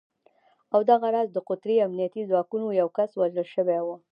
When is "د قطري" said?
1.33-1.75